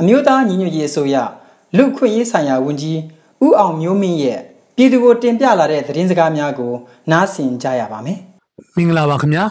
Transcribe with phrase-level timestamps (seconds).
[0.00, 1.16] အမျိုးသားညီညွတ်ရေးအစိုးရ
[1.76, 3.00] လူခွင့်ရေးဆိုင်ရာဝန်ကြီး
[3.44, 4.40] ဦးအောင်မျိုးမင်းရဲ့
[4.76, 6.72] ပြည်သူကိုတင်ပြလာတဲ့သတင်းစကားများကို
[7.10, 8.18] နားဆင်ကြရပါမယ်
[8.76, 9.44] မင်္ဂလာပါခင်ဗျာ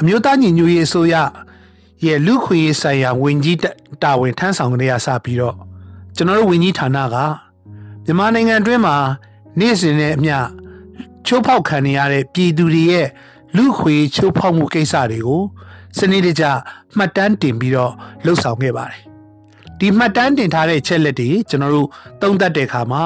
[0.00, 1.14] အမျိုးသားညီညွတ်ရေးအစိုးရ
[2.04, 3.58] ရဲ့လူခွင့်ရေးဆိုင်ရာဝန်ကြီး
[4.02, 5.56] တာဝန်ထမ်းဆောင်ကြရစပြီးတော့
[6.16, 7.16] ကျွန်တော်တို့ဝန်ကြီးဌာနက
[8.04, 8.96] မြန်မာနိုင်ငံအတွင်းမှာ
[9.60, 10.36] နေ့စဉ်နဲ့အမျှ
[11.26, 13.08] ချိုးဖောက်ခံနေရတဲ့ပြည်သူတွေရဲ့
[13.56, 15.42] လူခွေချိုးဖောက်မှုကိစ္စတွေကို
[15.98, 16.44] စနစ်တကျ
[16.96, 17.92] မှတ်တမ်းတင်ပြီးတော့
[18.24, 19.00] လှုပ်ဆောင်ခဲ့ပါတယ်။
[19.78, 21.88] ဒီမှတ်တမ်းတင်ထားတဲ့ချက်လက်တွေကျွန်တော်တို့
[22.20, 23.04] သုံးသပ်တဲ့အခါမှာ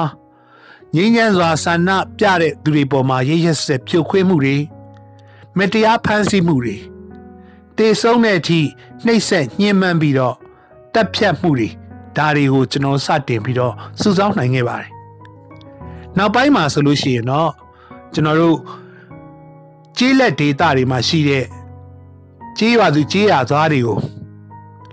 [0.95, 1.89] ငြိမ်းချမ်းစွာဆန္ဒ
[2.19, 4.57] ပြတဲ့သူတွေပေါ်မှာရရဆက်ဖြိုခွင်းမှုတွေ
[5.57, 6.77] မတရားဖမ်းဆီးမှုတွေ
[7.77, 8.59] တေဆုံးတဲ့အထိ
[9.05, 10.35] နှိပ်စက်ညှဉ်းပန်းပြီးတော့
[10.93, 11.69] တပ်ဖြတ်မှုတွေ
[12.17, 14.89] ဒါတွေကိုကျွန်တော်စတင်ပြီးတော့စုဆောင်းနိုင်ခဲ့ပါတယ်။
[16.17, 17.51] နောက်ပိုင်းမှာဆိုလို့ရှိရင်တော့
[18.13, 18.57] ကျွန်တော်တို့
[19.97, 21.43] ကျေးလက်ဒေသတွေမှာရှိတဲ့
[22.61, 23.97] ကျေးရွာသူကျေးရွာသားတွေကို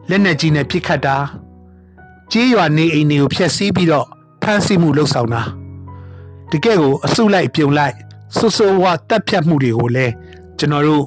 [0.09, 1.17] လက်နက်ကြီးနဲ့ပစ်ခတ်တာ
[2.33, 4.07] ကျေးရွာနေအိမ်တွေကိုဖျက်ဆီးပြီးတော့
[4.43, 5.43] ဖမ်းဆီးမှုလုပ်ဆောင်တာ
[6.51, 7.95] တကယ့်ကိုအစုလိုက်ပြုံလိုက်
[8.37, 10.13] ဆွဆွဝါတက်ဖြတ်မှုတွေကိုလည်း
[10.59, 11.05] ကျွန်တော်တို့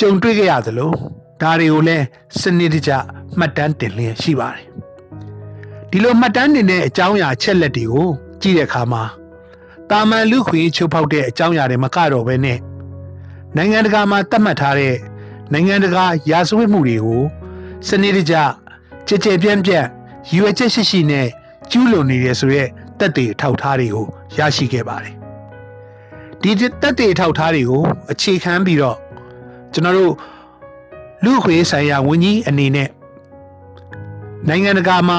[0.00, 0.90] ကြုံတွေ့ကြရသလို
[1.40, 2.04] ဒါတွေကိုလည်း
[2.40, 2.92] စနစ်တကျ
[3.38, 4.64] မှတ်တမ်းတင်လျက်ရှိပါတယ်
[5.90, 8.08] ဒီလိုမှတ်တမ်းတင်တဲ့အကြောင်းအရာချက်လက်တွေကို
[8.40, 9.02] ကြည့်တဲ့အခါမှာ
[9.90, 12.58] တာမန်လူခွေချုပ်ဖောက်တဲ့အကြောင်းအရာတွေမကတော့ဘဲနဲ့
[13.56, 14.94] နိုင်ငံတကာမှာသတ်မှတ်ထားတဲ့
[15.52, 17.22] နိုင်ငံတကာရာဇဝတ်မှုတွေကို
[17.88, 18.34] စနစ်တကျ
[19.08, 19.86] ကြကြပြန့်ပြန့်
[20.34, 21.28] ရွေချက်ရှိရှိနဲ့
[21.70, 22.64] ကျူးလွန်နေရဆိုရဲ
[22.98, 24.06] တက်တေထောက်ထားတွေကို
[24.38, 25.14] ရရှိခဲ့ပါတယ်
[26.42, 26.50] ဒီ
[26.82, 28.96] တက်တေထောက်ထားတွေကိုအခြေခံပြီးတော့
[29.72, 30.14] ကျွန်တော်တို့
[31.24, 32.88] လူခွေဆိုင်ရာဝန်ကြီးအနေနဲ့
[34.48, 35.18] နိုင်ငံတကာမှာ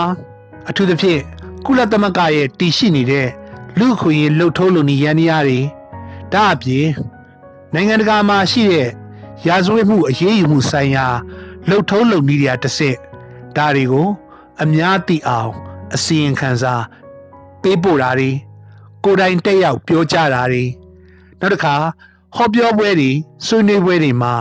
[0.70, 1.22] အထူးသဖြင့်
[1.66, 3.28] ကုလသမဂ္ဂရဲ့တည်ရှိနေတဲ့
[3.80, 5.60] လူခွေလှုပ်ထိုးလုံနေရန်ရားတွေ
[6.34, 6.88] ဒါအပြင်
[7.74, 8.90] နိုင်ငံတကာမှာရှိတဲ့
[9.48, 11.06] ရာဇဝတ်မှုအရေးယူမှုဆိုင်ရာ
[11.70, 12.96] လှုပ်ထုံးလုပ်နည်းတွေကတစ်စစ်
[13.56, 14.08] ဒါတွေကို
[14.64, 15.52] အများသိအောင်
[15.96, 16.74] အစီရင်ခံစာ
[17.62, 18.30] ပေးပို့တာတွေ
[19.04, 20.64] ကိုယ်တိုင်တက်ရောက်ပြောကြားတာတွေ
[21.40, 21.76] နောက်တစ်ခါ
[22.36, 23.12] ဟောပြောပွဲတွေ
[23.46, 24.34] ဆွေးနွေးပွဲတွေမှာ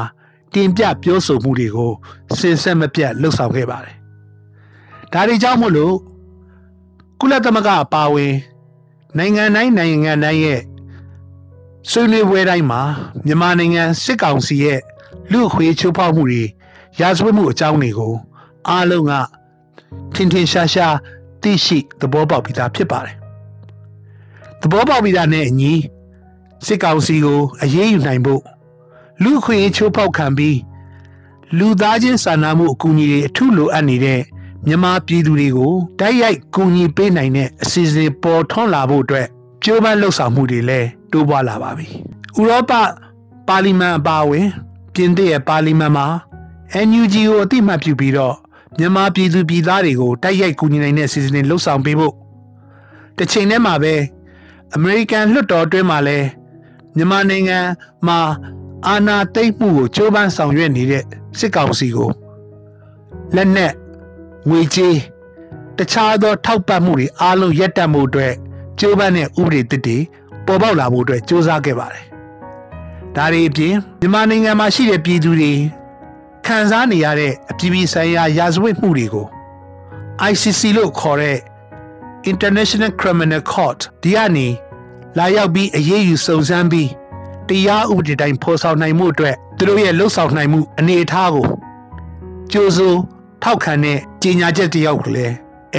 [0.54, 1.92] တင်ပြပြောဆိုမှုတွေကို
[2.38, 3.96] စင်ဆက်မပြတ်လှုပ်ဆောင်ခဲ့ပါတယ်။
[5.12, 5.94] ဒါတွေကြောင့်မို့လို့
[7.20, 8.34] ကုလသမဂ္ဂအပါအဝင်
[9.18, 10.60] နိုင်ငံတိုင်းနိုင်ငံတိုင်းရဲ့
[11.88, 12.80] ဆွေးနွေးပွဲတိုင်းမှာ
[13.26, 14.80] မြန်မာနိုင်ငံစစ်ကောင်စီရဲ့
[15.32, 16.42] လူခွေချိုးဖောက်မှုတွေ
[17.00, 18.14] ရာဇဝတ်မှုအကြောင်းတွေကို
[18.68, 19.12] အားလုံးက
[20.14, 20.96] ထင်ထင်ရှားရှား
[21.42, 23.16] သိရှိသဘောပေါက်ပြီးသားဖြစ်ပါတယ်။
[24.60, 25.72] သဘောပေါက်ပြီးသားနဲ့အညီ
[26.66, 28.42] စစ်ကောင်စီကိုအရေးယူနိုင်ဖို့
[29.22, 30.58] လူခွေချိုးဖောက်ခံပြီး
[31.58, 34.20] လူသားချင်းစာနာမှုအကူအညီတွေအထူးလိုအပ်နေတဲ့
[34.66, 39.26] မြန်မာပြည်သူတွေကိုတိုက်ရိုက်ကူညီပေးနိုင်တဲ့အစီအစဉ်ပေါ်ထွန်းလာဖို့အတွက်
[39.64, 41.86] ကြိုးပမ်းလှုပ်ဆောင်မှုတွေလည်း တိုးပွားလာပါပြီ။
[42.38, 42.72] ဥရောပ
[43.48, 44.46] ပါလီမန်အပါအဝင်
[44.94, 46.06] ပြင်သစ်ရဲ့ပါလီမန်မှာ
[46.88, 48.36] NUG ကိုအတိမတ်ပြုပြီးတော့
[48.78, 52.14] မြန်မာပြည်သူပြည်သားတွေကိုတိုက်ရိုက်ကူညီနိုင်တဲ့စီစဉ်လှုပ်ဆောင်ပေးဖို့
[53.16, 53.94] တစ်ချိန်တည်းမှာပဲ
[54.74, 56.26] အမေရိကန်လွှတ်တော်အတွင်းမှာလည်း
[56.96, 57.58] မြန်မာနိုင်ငံ
[58.06, 58.18] မှာ
[58.86, 61.04] အာဏာသိမ်းမှုကိုကြိုးပမ်းဆောင်ရွက်နေတဲ့
[61.38, 62.10] စစ်ကောင်စီကို
[63.36, 63.72] လက်နက်
[64.48, 64.96] ငွေကြေး
[65.76, 68.34] တခြားသောထောက်ပံ့မှုတွေအားလုံးရပ်တန့်မှုအတွက်
[68.80, 69.98] ကြိုးပမ်းတဲ့ဥပဒေသစ်တွေ
[70.46, 72.04] ပေါ်ပေါက်လာဖို့အတွက်စ조사ခဲ့ပါတယ်။
[73.16, 75.52] ဒါတွေအပြင်မြန်မာနိုင်ငံမှာရှိတဲ့ပြည်သူတွေ
[76.46, 79.26] ခံစားနေရတဲ့အပြည်ပြည်ဆိုင်ရာရာဇဝတ်မှုတွေကို
[80.30, 81.38] ICC လို့ခေါ်တဲ့
[82.32, 84.48] International Criminal Court ဒီကနေ
[85.18, 86.90] လာရောက်ပြီးအရေးယူစုံစမ်းပြီး
[87.48, 91.46] တရားဥပဒေတိုင်းဖော်ဆောင်နိုင်မှုအတွက်သူတို့ရဲ့လှုပ်ဆောင်နိုင်မှုအနေအထားကို
[92.52, 92.98] ကြိုးစိုး
[93.42, 95.34] ထောက်ခံတဲ့ကြေညာချက်တယောက်ကိုလည်း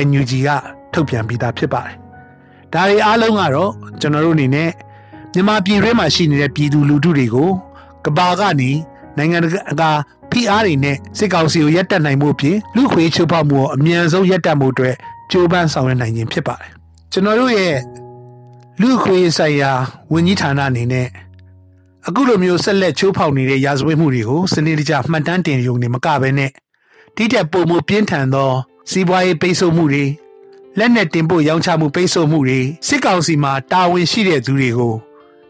[0.07, 0.49] NUG က
[0.93, 1.95] ထုတ်ပြန်ပြီးသားဖြစ်ပါတယ်။
[2.73, 3.71] ဒါတွေအားလုံးကတော့
[4.01, 4.69] ကျွန်တော်တို့အနေနဲ့
[5.33, 7.49] မြန်မာပြည်ထဲမှာရှိနေတဲ့ပြည်သူလူထုတွေကို
[8.05, 8.71] ကဘာကနေ
[9.17, 9.45] နိုင်ငံတ
[9.81, 9.91] ကာ
[10.31, 14.95] ဖိအားတွေနဲ့စစ်ကောင်စီကိုရပ်တန့်နိုင်မှုအပြင်လူခွေချုပ်ဖောက်မှုကိုအမြန်ဆုံးရပ်တန့်မှုအတွက်
[15.31, 16.71] ကြိုးပမ်းဆောင်ရွက်နိုင်ခြင်းဖြစ်ပါတယ်။
[17.11, 17.75] ကျွန်တော်တို့ရဲ့
[18.81, 19.71] လူခွေဆိုင်ရာ
[20.13, 21.07] ဝန်ကြီးဌာနအနေနဲ့
[22.07, 26.51] အခုလိုမျိုးဆက်လက်ချိုးဖောက်နေတဲ့ရာဇဝတ်မှုတွေကိုစနစ်တကျမှတ်တမ်းတင်ရုံနဲ့မကဘဲနဲ့
[27.15, 28.49] တိတက်ပုံမှုပြင်းထန်သော
[28.91, 30.05] စီးပွားရေးပိတ်ဆို့မှုတွေ
[30.77, 34.95] လက်နက်တင်ပို့ရောင်းချမှုပိတ်ဆို့မှုတွေစစ်ကောင်စီမှာတာဝန်ရှိတဲ့သူတွေကို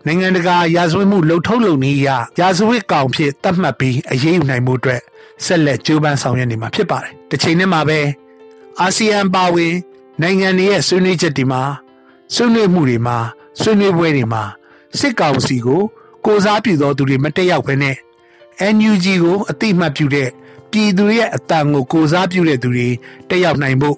[0.06, 2.09] နိုင်ငံတကာရာဇဝတ်မှုလှုပ်ထုံးလုံနည်းအရ
[2.39, 5.01] ရာဇဝတ်ကောင်ဖြစ်သတ်မှတ်ပြီးအရေးယူနိုင်မှုအတွက်
[5.45, 8.00] ဆက်လက်ကြိုးပမ်းဆောင်ရွက်နေမှာဖြစ်ပါတယ်။တစ်ချိန်တည်းမှာပဲ
[8.79, 9.73] အာဆီယံပါဝင်
[10.21, 11.62] နိုင်ငံတွေရဲ့ဆွေးနွေးချက်တွေမှာ
[12.33, 13.17] ဆွေးနွေးမှုတွေမှာ
[13.62, 14.44] ဆွေးနွေးပွဲတွေမှာ
[15.00, 15.81] စစ်ကောင်စီကို
[16.25, 17.95] ကိုစားပြုသောသူတွေမတက်ရောက်ဘဲနဲ့
[18.75, 20.29] NUG ကိုအတိအမှတ်ပြုတဲ့
[20.71, 22.89] ပြည်သူရဲ့အတန်ကိုကိုစားပြုတဲ့သူတွေ
[23.29, 23.97] တက်ရောက်နိုင်ဖို့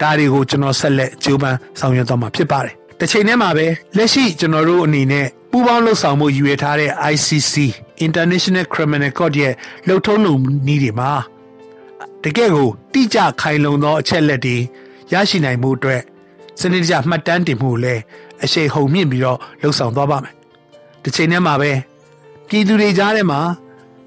[0.00, 3.66] ဒါတွေကိုကျွန်တော်ဆက်လက်ကြိုးပမ်းဆောင်ရွက်သွားမှာဖြစ်ပါတယ်။တစ်ချိန်တည်းမှာပဲ
[3.96, 7.54] လက်ရှိကျွန်တော်တို့အနေနဲ့ပူးပေါင်းလှုပ်ဆောင်မှုယူရထားတဲ့ ICC
[8.06, 9.54] International Criminal Court ရဲ့
[9.86, 10.34] လှုပ်ထုံးလုံ
[10.66, 11.10] နည်းတွေမှာ
[12.24, 14.56] တကယ့်ကိုတိကျခိုင်လုံသောအချက်လက်တွေ
[15.12, 16.02] ရရှိနိုင်မှုအတွက်
[16.60, 18.02] စနစ်တကျမှတ်တမ်းတင်မှုကိုလည်း
[18.44, 20.34] အရှိန်ဟုန်မြင့်ပြီးတော့လှုပ်ဆောင်သွားပါမယ်။
[21.02, 21.70] ဒီချိန်ထဲမှာပဲ
[22.48, 23.40] ပြည်သူတွေကြားထဲမှာ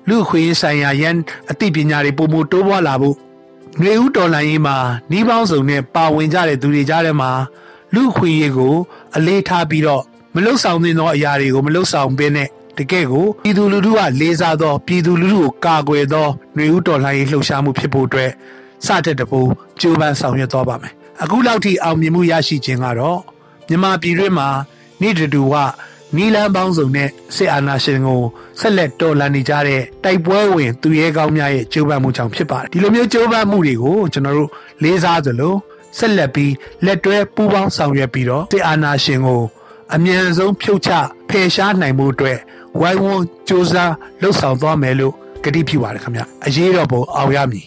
[0.07, 1.15] လူအခွင့်အရေးဆိုင်ရာရန်
[1.51, 3.15] အသိပညာတွေပုံမတိုးပွားလာဖို့
[3.79, 4.75] ငွေဥတော်လှန်ရေးမှာ
[5.11, 7.31] နှီးပေါင်းစုံနဲ့ပါဝင်ကြတဲ့သူတွေကြားထဲမှာ
[7.93, 8.73] လူအခွင့်အရေးကို
[9.15, 10.03] အလေးထားပြီးတော့
[10.35, 12.47] မလှုပ်ဆောင်သင့်သောအရာတွေကိုမလှုပ်ဆောင်ဘဲနဲ့
[12.77, 18.31] တကယ့်ကိုပြည်သူလူထုကလေးစားသောပြည်သူလူထုကိုကာကွယ်သောຫນွေဥတော်လှန်ရေးလှုပ်ရှားမှုဖြစ်ဖို့အတွက်
[18.85, 19.39] စတဲ့တပူ
[19.79, 23.19] ကြိုးပမ်းဆောင်ရွက်သွားပါမယ်အခုလောက်ထိအောင်မြင်မှုရရှိခြင်းကတော့
[23.67, 24.47] မြန်မာပြည်တွင်းမှာ
[25.01, 25.55] နေ့တူတူက
[26.15, 28.21] နီလန်းပေါင်းစုံနဲ့စစ်အာဏာရှင်ကို
[28.59, 34.49] ဆက်လက်တော်လှန်နေကြတဲ့တိုက်ပွဲဝင်သူရဲကောင်းများရဲ့ကြိုးပမ်းမှုကြောင့်ဖြစ်ပါတယ်ဒီလိုမျိုးကြိုးပမ်းမှုတွေကိုကျွန်တော်တို့
[34.83, 35.55] လေးစားသလို
[35.97, 36.53] ဆက်လက်ပြီး
[36.85, 39.41] လက်တွဲပူးပေါင်းဆောင်ရွက်ပြီးတော့စစ်အာဏာရှင်ကို
[39.93, 40.91] အမြန်ဆုံးဖြုတ်ချ
[41.29, 42.37] ဖယ်ရှားနိုင်မှုအတွက်
[42.79, 43.73] ဝိုင်းဝန်းစ조사
[44.21, 45.13] လှုပ်ဆောင်သွားမယ်လို့
[45.43, 47.65] ကတိပြုပါတယ်ခင်ဗျအရေးတော်ပုံအောင်ရမည်